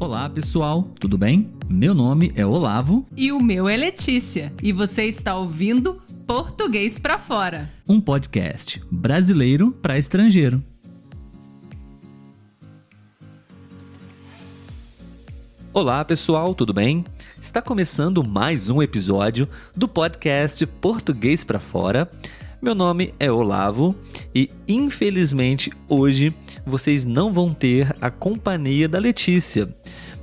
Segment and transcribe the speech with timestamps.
[0.00, 1.52] Olá, pessoal, tudo bem?
[1.68, 3.06] Meu nome é Olavo.
[3.14, 4.50] E o meu é Letícia.
[4.62, 10.64] E você está ouvindo Português para Fora um podcast brasileiro para estrangeiro.
[15.70, 17.04] Olá, pessoal, tudo bem?
[17.42, 19.46] Está começando mais um episódio
[19.76, 22.10] do podcast Português para Fora.
[22.62, 23.94] Meu nome é Olavo
[24.34, 26.34] e infelizmente hoje
[26.64, 29.68] vocês não vão ter a companhia da Letícia.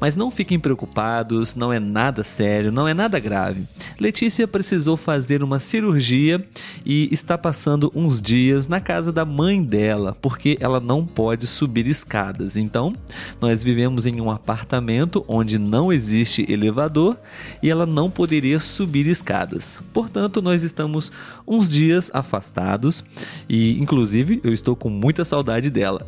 [0.00, 3.64] Mas não fiquem preocupados, não é nada sério, não é nada grave.
[3.98, 6.44] Letícia precisou fazer uma cirurgia
[6.84, 11.86] e está passando uns dias na casa da mãe dela, porque ela não pode subir
[11.86, 12.56] escadas.
[12.56, 12.92] Então,
[13.40, 17.16] nós vivemos em um apartamento onde não existe elevador
[17.62, 19.80] e ela não poderia subir escadas.
[19.92, 21.10] Portanto, nós estamos
[21.46, 23.04] uns dias afastados
[23.48, 26.04] e, inclusive, eu estou com muita saudade dela.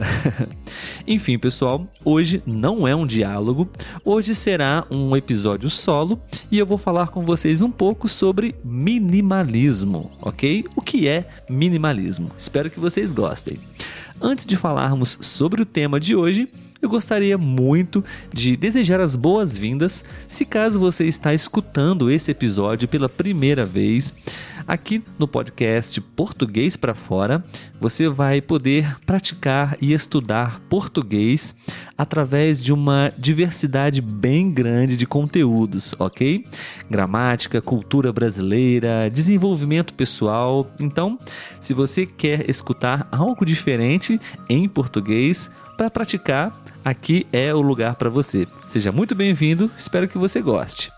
[1.06, 3.68] Enfim, pessoal, hoje não é um diálogo,
[4.04, 10.12] hoje será um episódio solo e eu vou falar com vocês um pouco sobre minimalismo,
[10.20, 10.64] ok?
[10.74, 12.30] O que é minimalismo?
[12.36, 13.58] Espero que vocês gostem.
[14.20, 16.48] Antes de falarmos sobre o tema de hoje,
[16.80, 23.08] eu gostaria muito de desejar as boas-vindas se caso você está escutando esse episódio pela
[23.08, 24.14] primeira vez.
[24.66, 27.44] Aqui no podcast Português para Fora,
[27.80, 31.54] você vai poder praticar e estudar português
[31.98, 36.44] através de uma diversidade bem grande de conteúdos, ok?
[36.88, 40.70] Gramática, cultura brasileira, desenvolvimento pessoal.
[40.78, 41.18] Então,
[41.60, 46.52] se você quer escutar algo diferente em português, para praticar,
[46.84, 48.48] aqui é o lugar para você.
[48.66, 50.90] Seja muito bem-vindo, espero que você goste.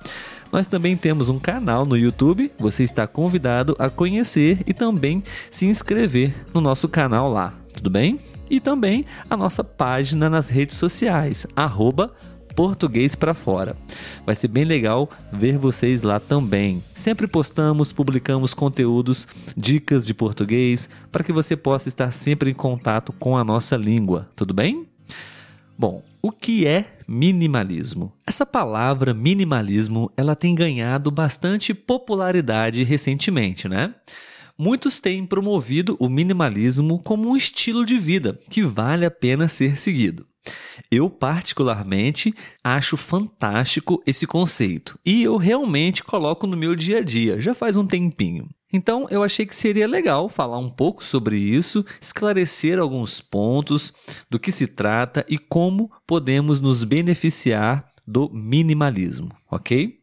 [0.51, 5.67] Nós também temos um canal no YouTube, você está convidado a conhecer e também se
[5.67, 8.19] inscrever no nosso canal lá, tudo bem?
[8.51, 12.13] E também a nossa página nas redes sociais, arroba
[12.55, 13.77] português para fora.
[14.27, 16.83] Vai ser bem legal ver vocês lá também.
[16.95, 19.27] Sempre postamos, publicamos conteúdos,
[19.57, 24.29] dicas de português, para que você possa estar sempre em contato com a nossa língua,
[24.35, 24.87] tudo bem?
[25.79, 28.13] Bom, o que é minimalismo?
[28.27, 33.95] Essa palavra minimalismo, ela tem ganhado bastante popularidade recentemente, né?
[34.63, 39.79] Muitos têm promovido o minimalismo como um estilo de vida que vale a pena ser
[39.79, 40.27] seguido.
[40.91, 47.41] Eu, particularmente, acho fantástico esse conceito e eu realmente coloco no meu dia a dia,
[47.41, 48.51] já faz um tempinho.
[48.71, 53.95] Então, eu achei que seria legal falar um pouco sobre isso, esclarecer alguns pontos
[54.29, 59.99] do que se trata e como podemos nos beneficiar do minimalismo, ok?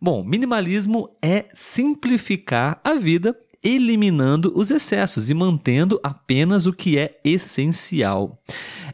[0.00, 7.20] Bom, minimalismo é simplificar a vida eliminando os excessos e mantendo apenas o que é
[7.24, 8.42] essencial.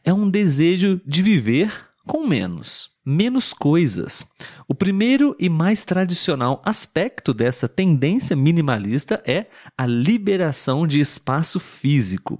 [0.04, 1.72] É um desejo de viver
[2.06, 4.24] com menos menos coisas.
[4.68, 9.46] O primeiro e mais tradicional aspecto dessa tendência minimalista é
[9.76, 12.38] a liberação de espaço físico.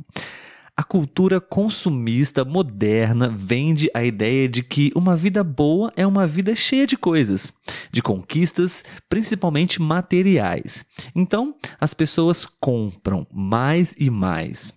[0.75, 6.55] A cultura consumista moderna vende a ideia de que uma vida boa é uma vida
[6.55, 7.53] cheia de coisas,
[7.93, 10.83] de conquistas, principalmente materiais.
[11.15, 14.73] Então, as pessoas compram mais e mais.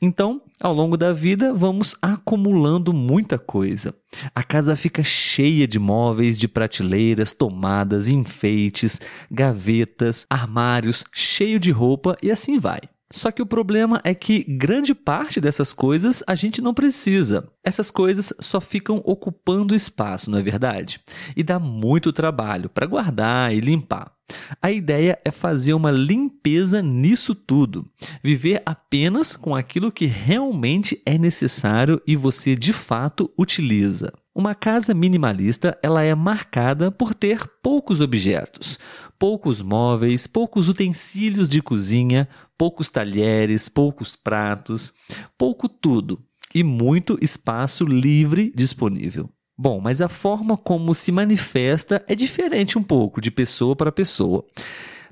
[0.00, 3.94] Então, ao longo da vida, vamos acumulando muita coisa.
[4.34, 8.98] A casa fica cheia de móveis, de prateleiras, tomadas, enfeites,
[9.30, 12.80] gavetas, armários, cheio de roupa e assim vai.
[13.14, 17.48] Só que o problema é que grande parte dessas coisas a gente não precisa.
[17.62, 21.00] Essas coisas só ficam ocupando espaço, não é verdade?
[21.36, 24.12] E dá muito trabalho para guardar e limpar.
[24.60, 27.88] A ideia é fazer uma limpeza nisso tudo,
[28.22, 34.12] viver apenas com aquilo que realmente é necessário e você de fato utiliza.
[34.34, 38.80] Uma casa minimalista, ela é marcada por ter poucos objetos,
[39.16, 44.92] poucos móveis, poucos utensílios de cozinha, poucos talheres, poucos pratos,
[45.36, 46.18] pouco tudo
[46.54, 49.28] e muito espaço livre disponível.
[49.56, 54.44] Bom, mas a forma como se manifesta é diferente um pouco de pessoa para pessoa.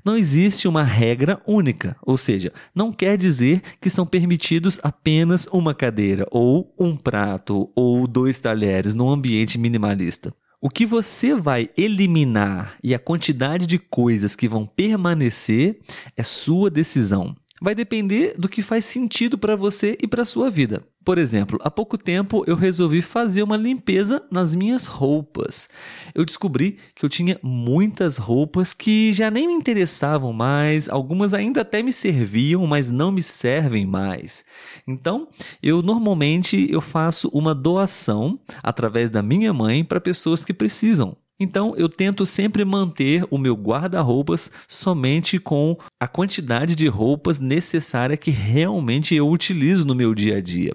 [0.03, 5.73] Não existe uma regra única, ou seja, não quer dizer que são permitidos apenas uma
[5.73, 10.33] cadeira, ou um prato, ou dois talheres num ambiente minimalista.
[10.61, 15.79] O que você vai eliminar e a quantidade de coisas que vão permanecer
[16.17, 17.33] é sua decisão.
[17.63, 20.83] Vai depender do que faz sentido para você e para sua vida.
[21.05, 25.69] Por exemplo, há pouco tempo eu resolvi fazer uma limpeza nas minhas roupas.
[26.13, 31.61] Eu descobri que eu tinha muitas roupas que já nem me interessavam mais, algumas ainda
[31.61, 34.43] até me serviam, mas não me servem mais.
[34.85, 35.29] Então,
[35.61, 41.15] eu normalmente eu faço uma doação através da minha mãe para pessoas que precisam.
[41.39, 48.15] Então eu tento sempre manter o meu guarda-roupas somente com a quantidade de roupas necessária
[48.15, 50.73] que realmente eu utilizo no meu dia a dia.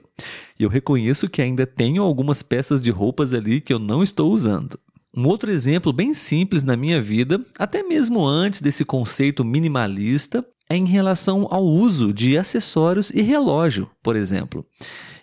[0.58, 4.32] E eu reconheço que ainda tenho algumas peças de roupas ali que eu não estou
[4.32, 4.78] usando.
[5.16, 10.84] Um outro exemplo bem simples na minha vida, até mesmo antes desse conceito minimalista, em
[10.84, 14.66] relação ao uso de acessórios e relógio, por exemplo.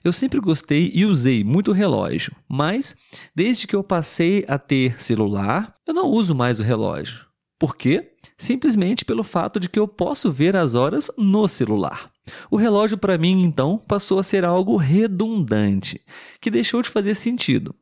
[0.04, 2.96] Eu sempre gostei e usei muito relógio, mas
[3.34, 7.26] desde que eu passei a ter celular, eu não uso mais o relógio.
[7.58, 8.12] Por quê?
[8.38, 12.12] Simplesmente pelo fato de que eu posso ver as horas no celular.
[12.52, 16.02] O relógio, para mim, então, passou a ser algo redundante,
[16.42, 17.74] que deixou de fazer sentido.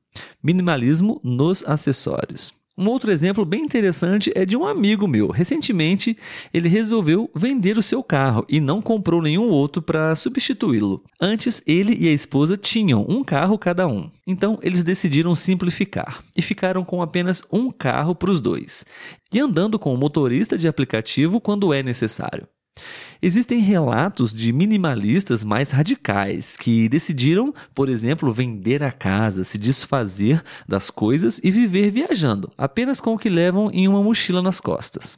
[0.41, 2.53] Minimalismo nos acessórios.
[2.75, 5.29] Um outro exemplo bem interessante é de um amigo meu.
[5.29, 6.17] Recentemente,
[6.51, 11.03] ele resolveu vender o seu carro e não comprou nenhum outro para substituí-lo.
[11.21, 14.09] Antes, ele e a esposa tinham um carro cada um.
[14.25, 18.83] Então, eles decidiram simplificar e ficaram com apenas um carro para os dois,
[19.31, 22.47] e andando com o motorista de aplicativo quando é necessário.
[23.25, 30.43] Existem relatos de minimalistas mais radicais que decidiram, por exemplo, vender a casa, se desfazer
[30.67, 35.17] das coisas e viver viajando, apenas com o que levam em uma mochila nas costas.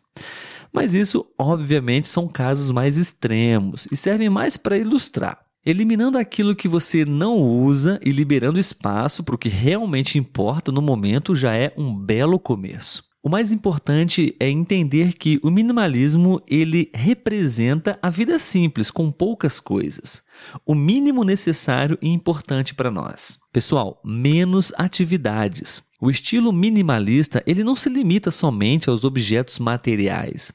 [0.72, 5.40] Mas isso, obviamente, são casos mais extremos e servem mais para ilustrar.
[5.66, 10.80] Eliminando aquilo que você não usa e liberando espaço para o que realmente importa no
[10.80, 13.04] momento já é um belo começo.
[13.26, 19.60] O mais importante é entender que o minimalismo ele representa a vida simples com poucas
[19.60, 20.22] coisas,
[20.64, 23.40] o mínimo necessário e importante para nós.
[23.52, 25.82] Pessoal, menos atividades.
[26.00, 30.54] O estilo minimalista ele não se limita somente aos objetos materiais.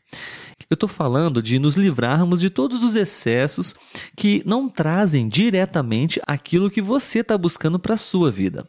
[0.70, 3.75] Eu estou falando de nos livrarmos de todos os excessos
[4.16, 8.64] que não trazem diretamente aquilo que você está buscando para a sua vida.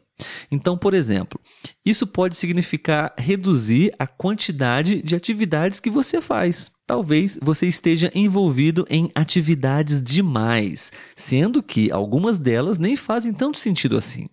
[0.51, 1.39] Então, por exemplo,
[1.85, 6.71] isso pode significar reduzir a quantidade de atividades que você faz.
[6.85, 13.97] Talvez você esteja envolvido em atividades demais, sendo que algumas delas nem fazem tanto sentido
[13.97, 14.27] assim.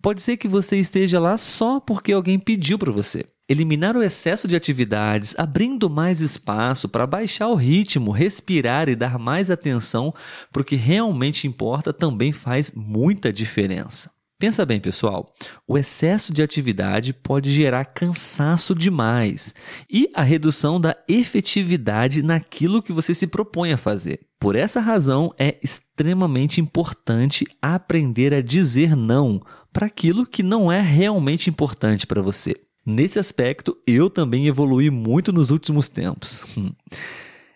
[0.00, 3.24] Pode ser que você esteja lá só porque alguém pediu para você.
[3.48, 9.18] Eliminar o excesso de atividades, abrindo mais espaço para baixar o ritmo, respirar e dar
[9.18, 10.14] mais atenção
[10.50, 14.13] para o que realmente importa também faz muita diferença.
[14.44, 15.32] Pensa bem, pessoal,
[15.66, 19.54] o excesso de atividade pode gerar cansaço demais
[19.90, 24.20] e a redução da efetividade naquilo que você se propõe a fazer.
[24.38, 29.40] Por essa razão, é extremamente importante aprender a dizer não
[29.72, 32.54] para aquilo que não é realmente importante para você.
[32.84, 36.44] Nesse aspecto, eu também evolui muito nos últimos tempos.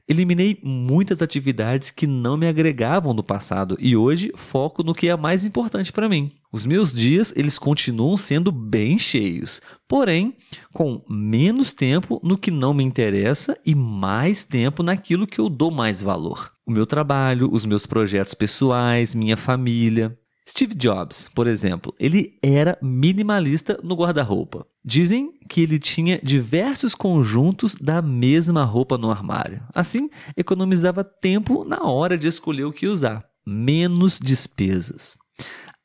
[0.09, 5.17] Eliminei muitas atividades que não me agregavam no passado e hoje foco no que é
[5.17, 6.33] mais importante para mim.
[6.51, 10.35] Os meus dias, eles continuam sendo bem cheios, porém
[10.73, 15.71] com menos tempo no que não me interessa e mais tempo naquilo que eu dou
[15.71, 16.53] mais valor.
[16.67, 20.19] O meu trabalho, os meus projetos pessoais, minha família.
[20.49, 24.67] Steve Jobs, por exemplo, ele era minimalista no guarda-roupa.
[24.91, 29.61] Dizem que ele tinha diversos conjuntos da mesma roupa no armário.
[29.75, 33.23] Assim, economizava tempo na hora de escolher o que usar.
[33.47, 35.19] Menos despesas.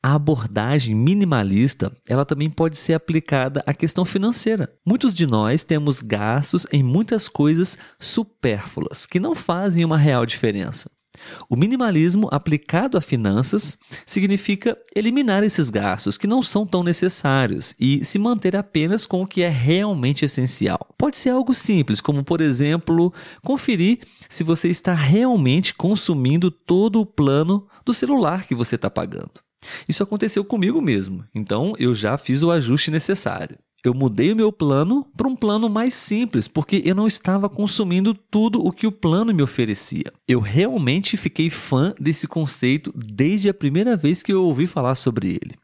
[0.02, 4.72] A abordagem minimalista, ela também pode ser aplicada à questão financeira.
[4.86, 10.90] Muitos de nós temos gastos em muitas coisas supérfluas que não fazem uma real diferença.
[11.48, 18.04] O minimalismo aplicado a finanças significa eliminar esses gastos que não são tão necessários e
[18.04, 20.94] se manter apenas com o que é realmente essencial.
[20.98, 27.06] Pode ser algo simples, como por exemplo, conferir se você está realmente consumindo todo o
[27.06, 29.32] plano do celular que você está pagando.
[29.88, 33.58] Isso aconteceu comigo mesmo, então eu já fiz o ajuste necessário.
[33.84, 38.14] Eu mudei o meu plano para um plano mais simples, porque eu não estava consumindo
[38.14, 40.10] tudo o que o plano me oferecia.
[40.26, 45.28] Eu realmente fiquei fã desse conceito desde a primeira vez que eu ouvi falar sobre
[45.32, 45.54] ele.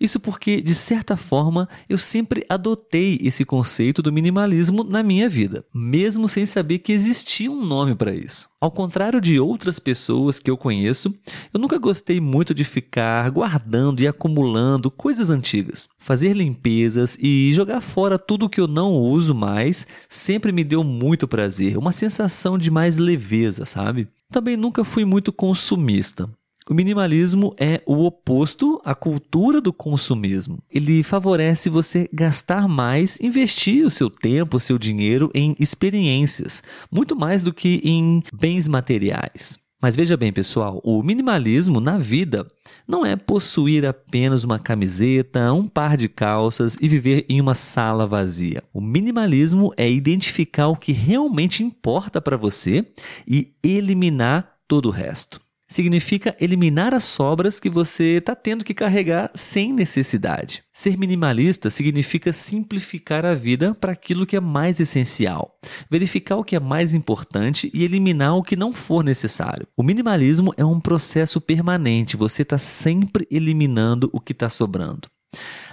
[0.00, 5.64] Isso porque, de certa forma, eu sempre adotei esse conceito do minimalismo na minha vida,
[5.74, 8.48] mesmo sem saber que existia um nome para isso.
[8.60, 11.14] Ao contrário de outras pessoas que eu conheço,
[11.52, 15.86] eu nunca gostei muito de ficar guardando e acumulando coisas antigas.
[15.98, 21.28] Fazer limpezas e jogar fora tudo que eu não uso mais sempre me deu muito
[21.28, 24.08] prazer, uma sensação de mais leveza, sabe?
[24.32, 26.28] Também nunca fui muito consumista.
[26.68, 30.62] O minimalismo é o oposto à cultura do consumismo.
[30.70, 37.14] Ele favorece você gastar mais, investir o seu tempo, o seu dinheiro em experiências, muito
[37.14, 39.58] mais do que em bens materiais.
[39.78, 42.46] Mas veja bem, pessoal, o minimalismo na vida
[42.88, 48.06] não é possuir apenas uma camiseta, um par de calças e viver em uma sala
[48.06, 48.62] vazia.
[48.72, 52.86] O minimalismo é identificar o que realmente importa para você
[53.28, 55.43] e eliminar todo o resto
[55.74, 60.62] significa eliminar as sobras que você está tendo que carregar sem necessidade.
[60.72, 65.58] Ser minimalista significa simplificar a vida para aquilo que é mais essencial,
[65.90, 69.66] verificar o que é mais importante e eliminar o que não for necessário.
[69.76, 75.08] O minimalismo é um processo permanente, você está sempre eliminando o que está sobrando.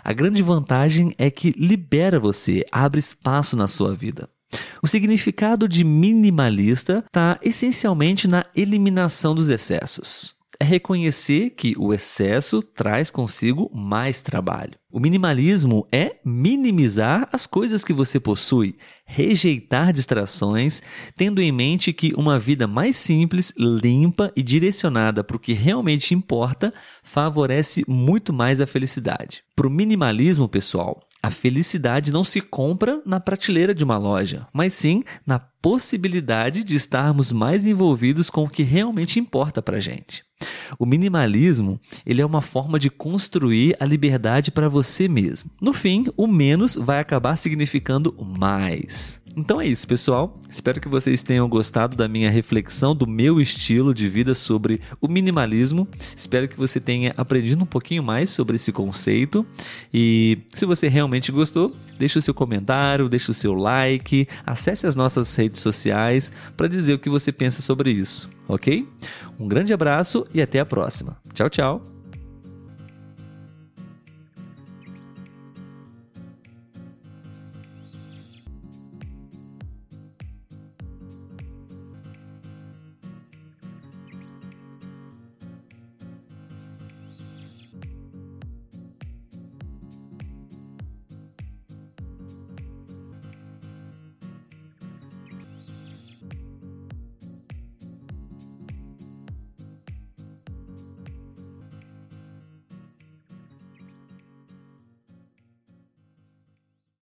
[0.03, 4.27] A grande vantagem é que libera você, abre espaço na sua vida.
[4.83, 10.33] O significado de minimalista está essencialmente na eliminação dos excessos.
[10.59, 14.73] É reconhecer que o excesso traz consigo mais trabalho.
[14.91, 20.81] O minimalismo é minimizar as coisas que você possui, rejeitar distrações,
[21.15, 26.15] tendo em mente que uma vida mais simples, limpa e direcionada para o que realmente
[26.15, 26.73] importa
[27.03, 29.43] favorece muito mais a felicidade.
[29.55, 34.73] Para o minimalismo, pessoal, a felicidade não se compra na prateleira de uma loja, mas
[34.73, 40.23] sim na possibilidade de estarmos mais envolvidos com o que realmente importa para gente.
[40.79, 45.51] O minimalismo ele é uma forma de construir a liberdade para você mesmo.
[45.61, 49.20] No fim, o menos vai acabar significando mais.
[49.35, 50.37] Então é isso, pessoal.
[50.49, 55.07] Espero que vocês tenham gostado da minha reflexão, do meu estilo de vida sobre o
[55.07, 55.87] minimalismo.
[56.15, 59.45] Espero que você tenha aprendido um pouquinho mais sobre esse conceito.
[59.93, 64.95] E se você realmente gostou, deixe o seu comentário, deixe o seu like, acesse as
[64.95, 68.87] nossas redes sociais para dizer o que você pensa sobre isso, ok?
[69.39, 71.17] Um grande abraço e até a próxima.
[71.33, 72.00] Tchau, tchau.